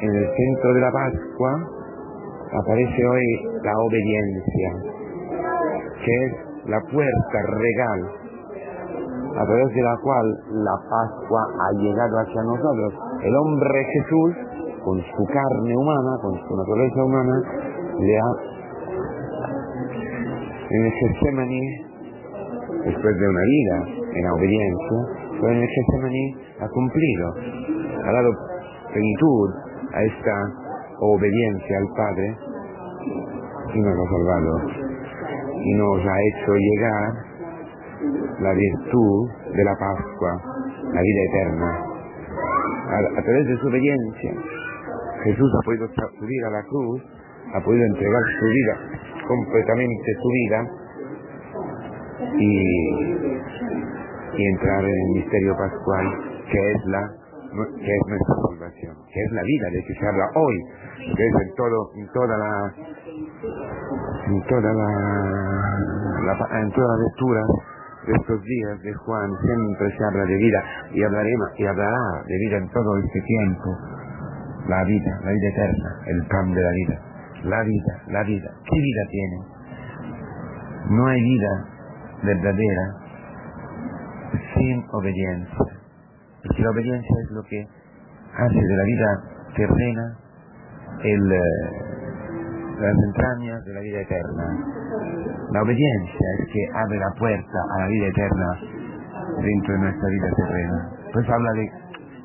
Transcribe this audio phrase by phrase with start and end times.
[0.00, 1.52] en el centro de la Pascua
[2.52, 3.26] aparece hoy
[3.62, 4.70] la obediencia,
[6.04, 6.32] que es
[6.66, 8.00] la puerta regal
[9.36, 12.94] a través de la cual la Pascua ha llegado hacia nosotros.
[13.22, 14.34] El hombre Jesús,
[14.84, 17.42] con su carne humana, con su naturaleza humana,
[18.00, 18.56] le ha
[20.68, 21.60] en el Getsemaní,
[22.84, 23.76] después de una vida
[24.14, 24.98] en la obediencia,
[25.40, 27.34] pero en el Getsemaní ha cumplido,
[28.04, 28.30] ha dado
[28.92, 29.65] plenitud
[29.96, 30.36] a esta
[31.00, 32.36] obediencia al Padre
[33.74, 34.60] y nos ha salvado
[35.64, 37.26] y nos ha hecho llegar
[38.40, 40.32] la virtud de la Pascua,
[40.92, 41.82] la vida eterna.
[43.16, 44.32] A, través de su obediencia,
[45.24, 45.88] Jesús ha podido
[46.20, 47.02] subir a la cruz,
[47.54, 48.74] ha podido entregar su vida,
[49.26, 50.66] completamente su vida,
[52.38, 52.52] y,
[54.36, 56.06] y entrar en el misterio pascual,
[56.52, 57.10] que es la
[57.56, 58.34] que es nuestra
[59.16, 60.56] que es la vida de que se habla hoy,
[61.16, 62.50] que es en todo, en toda la
[64.28, 67.40] en toda la, en toda la lectura
[68.06, 72.36] de estos días de Juan siempre se habla de vida y hablaremos y hablará de
[72.44, 73.78] vida en todo este tiempo.
[74.68, 77.00] La vida, la vida eterna, el pan de la vida.
[77.44, 78.50] La vida, la vida.
[78.68, 79.36] ¿Qué vida tiene?
[80.90, 81.64] No hay vida
[82.22, 82.96] verdadera
[84.54, 85.80] sin obediencia.
[86.42, 87.66] Porque la obediencia es lo que
[88.36, 89.08] hace de la vida
[89.56, 90.16] terrena
[91.04, 91.28] el,
[92.80, 94.44] las entrañas de la vida eterna.
[95.52, 98.48] La obediencia es que abre la puerta a la vida eterna
[99.40, 100.78] dentro de nuestra vida terrena.
[101.12, 101.64] Pues habla de,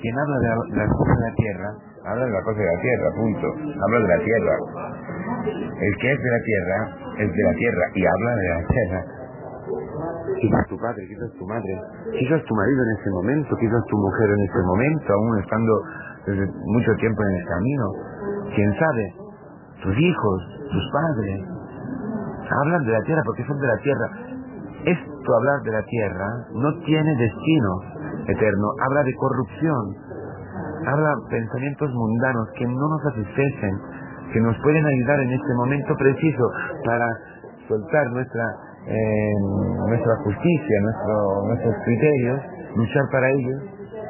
[0.00, 1.68] quien habla de, la, las cosas de la tierra,
[2.04, 3.46] habla de la cosa de la tierra, punto.
[3.84, 4.54] Habla de la tierra.
[5.80, 6.76] El que es de la tierra,
[7.18, 9.13] es de la tierra y habla de la tierra.
[10.40, 11.72] Quizás tu padre, quizás tu madre,
[12.18, 15.72] quizás tu marido en ese momento, quizás tu mujer en ese momento, aún estando
[16.26, 17.86] desde mucho tiempo en el camino.
[18.54, 19.24] ¿Quién sabe?
[19.84, 20.38] tus hijos,
[20.72, 21.44] tus padres,
[22.64, 24.06] hablan de la tierra porque son de la tierra.
[24.84, 27.70] Esto, hablar de la tierra, no tiene destino
[28.26, 29.94] eterno, habla de corrupción,
[30.86, 33.74] habla pensamientos mundanos que no nos satisfacen,
[34.32, 36.44] que nos pueden ayudar en este momento preciso
[36.84, 37.08] para
[37.68, 38.44] soltar nuestra,
[38.86, 41.14] nuestra justicia, nuestro,
[41.48, 42.40] nuestros criterios,
[42.76, 43.62] luchar para ellos,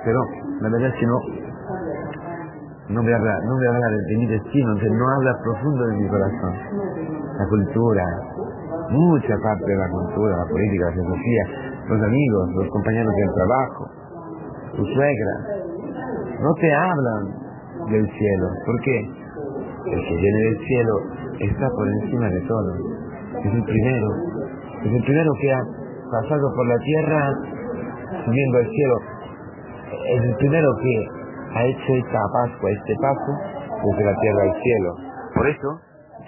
[0.04, 0.20] pero
[0.60, 1.18] la verdad es que no,
[2.88, 5.32] no voy a hablar, no voy a hablar de, de mi destino, que no habla
[5.42, 6.54] profundo de mi corazón.
[7.38, 8.04] La cultura,
[8.90, 11.44] mucha parte de la cultura, la política, la filosofía,
[11.88, 13.84] los amigos, los compañeros del trabajo,
[14.76, 15.34] tu suegra,
[16.40, 17.22] no te hablan
[17.90, 18.46] del cielo.
[18.66, 18.98] ¿Por qué?
[19.86, 20.94] El que viene del cielo
[21.40, 22.74] está por encima de todo.
[23.44, 24.08] Es el primero,
[24.84, 25.62] es el primero que ha
[26.12, 27.20] pasado por la tierra
[28.24, 28.96] subiendo al cielo.
[30.12, 30.94] Es el primero que
[31.56, 33.32] ha hecho esta Pascua, este paso
[33.84, 34.90] desde la tierra al cielo.
[35.34, 35.68] Por eso,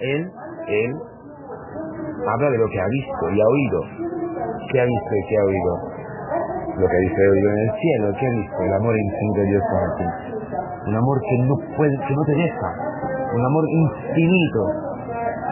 [0.01, 0.31] él,
[0.67, 0.91] él
[2.27, 3.79] habla de lo que ha visto y ha oído.
[4.71, 5.73] ¿Qué ha visto y qué ha oído?
[6.81, 8.57] Lo que ha visto y oído en el cielo, ¿qué ha visto?
[8.63, 10.07] El amor infinito de Dios para ti.
[10.87, 12.69] Un amor que no puede, que no te deja.
[13.35, 14.86] Un amor infinito.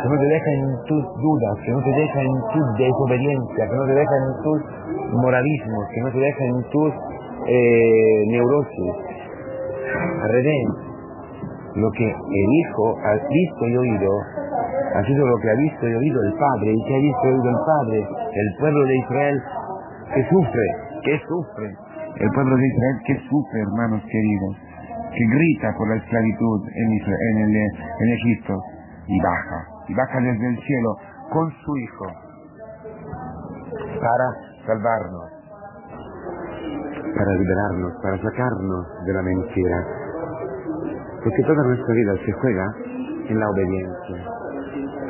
[0.06, 3.76] Que no te deja en tus dudas, que no te deja en tu desobediencia, que
[3.76, 4.60] no te deja en tus
[5.18, 6.94] moralismos, que no te deja en tus
[7.50, 8.94] eh, neurosis,
[10.22, 10.30] al
[11.82, 14.12] lo que el Hijo ha visto y oído,
[14.94, 17.32] ha sido lo que ha visto y oído el Padre, y que ha visto y
[17.34, 19.42] oído el Padre, el pueblo de Israel
[20.14, 20.68] que sufre,
[21.02, 21.68] que sufre,
[22.22, 24.54] el pueblo de Israel que sufre, hermanos queridos,
[25.18, 28.54] que grita por la esclavitud en, Israel, en, el, en Egipto,
[29.08, 30.96] y baja, y baja desde el cielo
[31.32, 32.06] con su Hijo,
[34.00, 34.28] para
[34.66, 35.36] salvarnos,
[37.16, 39.78] para liberarnos, para sacarnos de la mentira.
[41.24, 42.66] Porque toda nuestra vida se juega
[43.30, 44.36] en la obediencia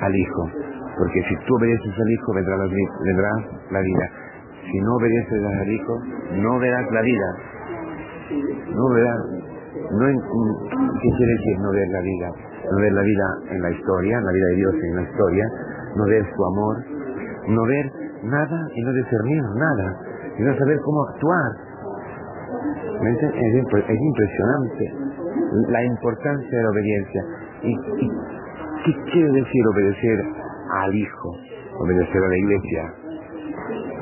[0.01, 0.49] al Hijo.
[0.97, 2.65] Porque si tú obedeces al Hijo, vendrá la,
[3.71, 4.09] la vida.
[4.71, 5.99] Si no obedeces al Hijo,
[6.41, 7.29] no verás la vida.
[8.73, 9.44] No verás.
[9.91, 12.29] No, ¿Qué quiere decir no ver la vida?
[12.71, 15.45] No ver la vida en la historia, en la vida de Dios en la historia,
[15.95, 16.77] no ver su amor,
[17.47, 17.91] no ver
[18.23, 19.97] nada y no discernir nada,
[20.37, 21.51] y no saber cómo actuar.
[23.05, 24.93] Es, es impresionante
[25.69, 27.23] la importancia de la obediencia.
[27.63, 28.09] ¿Y, y
[28.85, 30.19] qué quiere decir obedecer
[30.81, 31.31] al Hijo?
[31.77, 32.93] Obedecer a la Iglesia,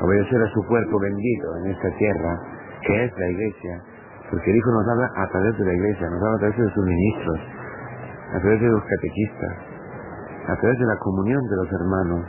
[0.00, 2.40] obedecer a su cuerpo bendito en esta tierra,
[2.86, 3.82] que es la Iglesia.
[4.30, 6.70] Porque el Hijo nos habla a través de la Iglesia, nos habla a través de
[6.72, 7.40] sus ministros,
[8.34, 9.54] a través de los catequistas,
[10.48, 12.24] a través de la comunión de los hermanos,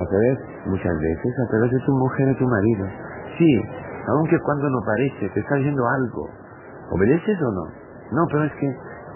[0.00, 2.86] a través, muchas veces, a través de tu mujer y tu marido.
[3.38, 3.62] Sí,
[4.08, 6.28] aunque cuando no parece, te está diciendo algo.
[6.90, 7.64] ¿Obedeces o no?
[8.12, 8.66] No, pero es que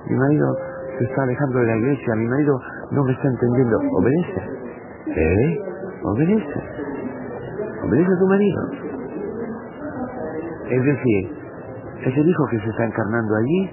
[0.09, 0.57] mi marido
[0.99, 2.61] se está alejando de la iglesia, mi marido
[2.93, 3.79] no me está entendiendo.
[3.99, 4.43] Obedece.
[5.07, 5.63] ¿Eh?
[6.03, 6.61] Obedece.
[7.85, 8.61] Obedece a tu marido.
[10.71, 11.44] Es decir,
[12.03, 13.71] es el hijo que se está encarnando allí,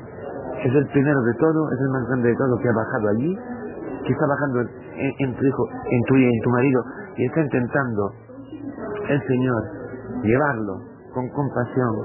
[0.63, 3.37] es el primero de todo, es el más grande de todo que ha bajado allí,
[4.05, 6.83] que está bajando en, tu hijo, en tu en tu marido,
[7.17, 8.11] y está intentando
[9.09, 9.63] el Señor
[10.23, 10.73] llevarlo
[11.13, 11.95] con compasión,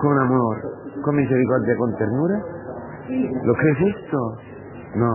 [0.00, 0.56] con amor,
[1.02, 2.40] con misericordia, con ternura.
[3.44, 4.18] ¿Lo crees esto?
[4.96, 5.12] No,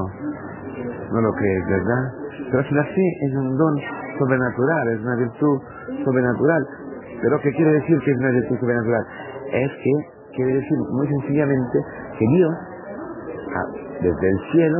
[1.12, 2.04] no lo crees, ¿verdad?
[2.52, 3.76] Pero si la fe es un don
[4.18, 5.60] sobrenatural, es una virtud
[6.04, 6.68] sobrenatural.
[7.22, 9.06] ¿Pero qué quiere decir que es una virtud sobrenatural?
[9.52, 9.92] Es que
[10.36, 11.80] quiere decir muy sencillamente
[12.18, 12.54] que Dios,
[14.02, 14.80] desde el cielo,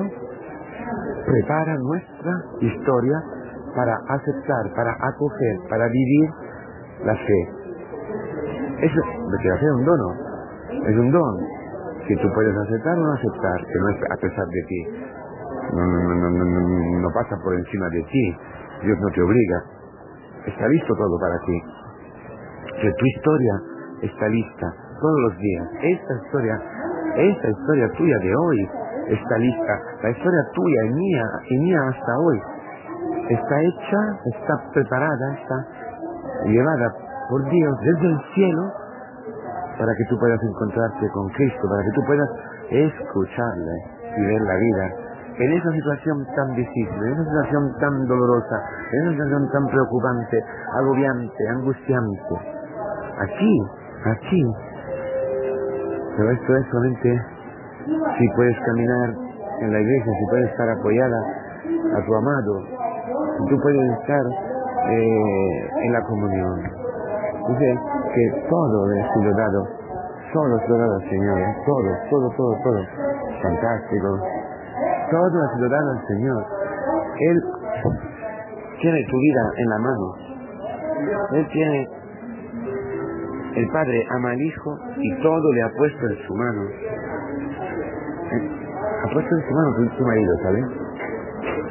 [1.26, 2.32] prepara nuestra
[2.62, 3.18] historia
[3.76, 6.30] para aceptar, para acoger, para vivir
[7.06, 7.42] la fe.
[8.82, 10.10] Eso, porque la fe es un dono,
[10.88, 11.60] es un don
[12.08, 14.82] que tú puedes aceptar o no aceptar, que no es a pesar de ti.
[15.74, 18.38] No, no, pasa por encima de ti.
[18.84, 19.64] Dios no te obliga.
[20.48, 21.62] Está listo todo para ti.
[22.82, 23.54] Que tu historia
[24.02, 24.68] está lista
[25.02, 25.68] todos los días.
[25.82, 26.62] Esta historia,
[27.16, 28.70] esta historia tuya de hoy
[29.10, 29.74] está lista.
[30.04, 32.42] La historia tuya y mía, y mía hasta hoy,
[33.30, 34.02] está hecha,
[34.36, 35.58] está preparada, está
[36.46, 36.94] llevada
[37.30, 38.64] por Dios desde el cielo
[39.78, 42.30] para que tú puedas encontrarte con Cristo, para que tú puedas
[42.70, 43.76] escucharle
[44.18, 45.10] y ver la vida
[45.40, 48.58] en esa situación tan difícil, en esa situación tan dolorosa,
[48.92, 50.44] en esa situación tan preocupante,
[50.76, 52.36] agobiante, angustiante.
[53.24, 53.64] Aquí,
[54.06, 54.44] aquí.
[56.18, 57.22] Pero esto es solamente
[58.18, 59.10] si puedes caminar
[59.62, 61.20] en la iglesia, si puedes estar apoyada
[61.96, 62.64] a tu amado,
[63.38, 64.26] si tú puedes estar
[64.90, 66.60] eh, en la comunión.
[67.50, 67.80] Dice
[68.14, 69.68] que todo ha sido dado,
[70.34, 73.10] solo ha sido dado al Señor, todo, todo, todo, todo.
[73.42, 74.20] Fantástico.
[75.10, 76.46] Todo ha sido dado al Señor.
[77.20, 77.38] Él
[78.82, 80.16] tiene tu vida en la mano.
[81.34, 81.88] Él tiene,
[83.60, 86.62] el Padre ama al Hijo y todo le ha puesto en su mano.
[89.04, 90.66] Ha puesto en su mano tu, marido, ¿sabes?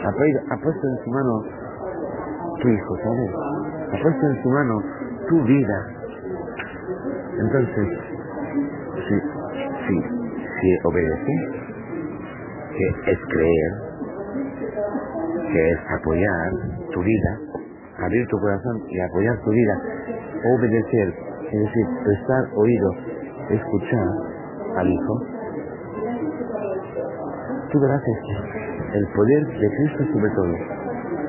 [0.05, 1.43] Ha, ha puesto en su mano
[2.61, 3.31] tu hijo, ¿sabes?
[3.93, 4.83] Ha puesto en su mano
[5.29, 5.87] tu vida.
[7.41, 7.89] Entonces,
[9.09, 9.15] si,
[9.87, 10.03] si,
[10.61, 11.35] si obedece,
[12.77, 13.73] que es creer,
[15.53, 16.51] que es apoyar
[16.93, 17.39] tu vida,
[17.99, 19.81] abrir tu corazón y apoyar tu vida,
[20.45, 22.91] obedecer, es decir, prestar oído,
[23.51, 24.07] escuchar
[24.77, 25.15] al Hijo,
[27.73, 28.03] tú verás
[28.95, 30.53] el poder de Cristo sobre todo,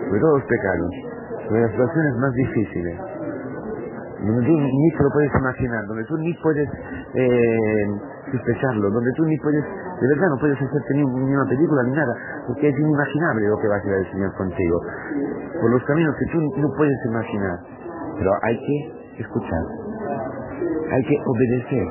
[0.08, 0.92] sobre todos los pecados,
[1.48, 3.00] sobre las situaciones más difíciles,
[4.20, 6.70] donde tú ni te lo puedes imaginar, donde tú ni puedes
[7.14, 7.88] eh,
[8.32, 12.14] sospecharlo, donde tú ni puedes, de verdad no puedes hacerte ni, una película ni nada,
[12.48, 14.82] porque es inimaginable lo que va a hacer el Señor contigo,
[15.62, 17.60] por los caminos que tú no puedes imaginar.
[18.18, 19.64] Pero hay que escuchar,
[20.92, 21.88] hay que obedecer,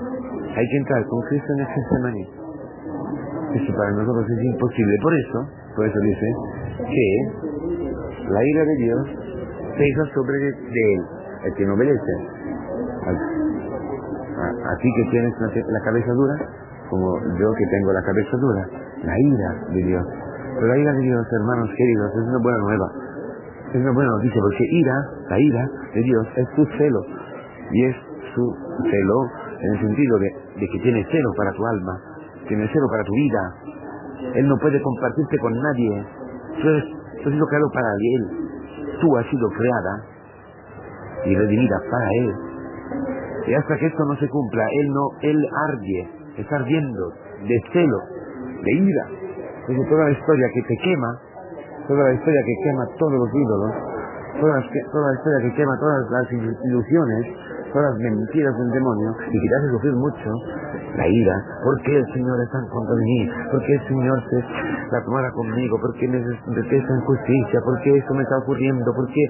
[0.57, 2.25] hay que entrar con Cristo en el Getsemaní.
[3.55, 4.95] Eso para nosotros es imposible.
[5.03, 5.39] Por eso,
[5.77, 6.27] por eso dice
[6.79, 7.09] que
[8.29, 9.03] la ira de Dios
[9.79, 11.03] pesa sobre de él,
[11.45, 12.15] el que no obedece.
[14.39, 16.35] A, ti que tienes la, cabeza dura,
[16.91, 18.69] como yo que tengo la cabeza dura,
[19.03, 20.07] la ira de Dios.
[20.55, 22.89] Pero la ira de Dios, hermanos queridos, es una buena nueva.
[23.73, 24.95] Es una buena noticia porque ira,
[25.31, 27.01] la ira de Dios es su celo.
[27.73, 27.97] Y es
[28.35, 28.55] su
[28.91, 29.19] celo
[29.61, 32.01] en el sentido de, que tiene celo para tu alma,
[32.47, 33.41] tiene celo para tu vida.
[34.35, 36.07] Él no puede compartirte con nadie.
[36.63, 36.85] Tú, eres,
[37.25, 38.23] has sido creado para Él.
[39.01, 40.05] Tú has sido creada
[41.25, 42.35] y redimida para Él.
[43.47, 47.13] Y hasta que esto no se cumpla, Él no, Él arde, está ardiendo
[47.47, 47.99] de celo,
[48.63, 49.05] de ira.
[49.69, 51.19] Es toda la historia que te quema,
[51.87, 53.73] toda la historia que quema todos los ídolos,
[54.41, 57.27] toda, toda la historia que quema todas las ilusiones,
[57.73, 60.29] todas las mentiras del demonio y que te hace sufrir mucho,
[60.97, 63.21] la ira, ¿por qué el Señor está en contra de mí?
[63.51, 64.39] ¿Por qué el Señor se
[64.91, 65.79] la tomara conmigo?
[65.81, 67.61] ¿Por qué me detesta injusticia?
[67.65, 68.93] ¿Por qué eso me está ocurriendo?
[68.95, 69.25] ¿Por qué?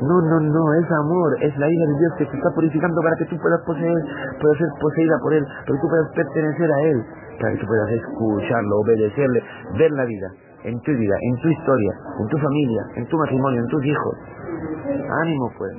[0.00, 3.16] No, no, no, es amor, es la ira de Dios que te está purificando para
[3.16, 4.00] que tú puedas poseer,
[4.40, 7.04] puedas ser poseída por Él, para que tú puedas pertenecer a Él,
[7.38, 9.42] para que tú puedas escucharlo, obedecerle,
[9.76, 10.28] ver la vida,
[10.64, 14.14] en tu vida, en tu historia, en tu familia, en tu matrimonio, en tus hijos.
[15.20, 15.72] Ánimo pues,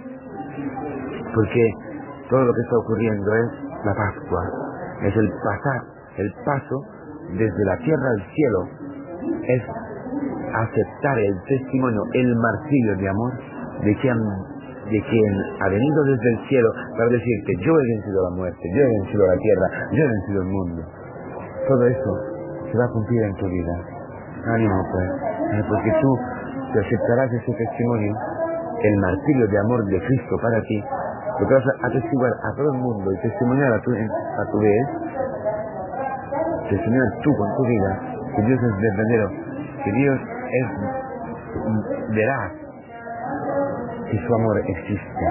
[1.33, 1.73] porque
[2.31, 3.47] todo lo que está ocurriendo es
[3.83, 4.43] la Pascua,
[5.03, 5.81] es el pasar,
[6.15, 6.77] el paso
[7.35, 8.59] desde la tierra al cielo,
[9.43, 9.61] es
[10.55, 13.33] aceptar el testimonio, el martirio de amor
[13.83, 14.17] de quien,
[15.59, 19.27] ha venido desde el cielo para decirte, yo he vencido la muerte, yo he vencido
[19.27, 20.81] la tierra, yo he vencido el mundo.
[21.67, 22.11] Todo eso
[22.71, 23.75] se va a cumplir en tu vida.
[24.55, 25.07] Ánimo pues,
[25.59, 28.13] eh, porque tú aceptarás ese testimonio,
[28.83, 30.83] el martirio de amor de Cristo para ti,
[31.41, 34.87] porque vas a testiguar a todo el mundo y testimoniar a tu, a tu vez,
[36.69, 37.99] testimoniar tú con tu vida,
[38.35, 39.29] que Dios es verdadero,
[39.83, 40.67] que Dios es
[42.13, 42.51] veraz,
[44.05, 45.25] que su amor existe,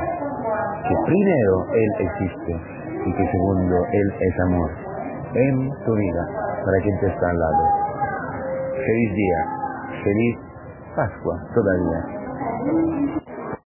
[0.88, 2.61] que primero Él existe
[3.07, 4.71] y que segundo Él es amor
[5.35, 6.26] en tu vida
[6.64, 7.62] para quien te está al lado.
[8.75, 9.47] Feliz día,
[10.02, 10.38] feliz
[10.97, 13.30] Pascua todavía.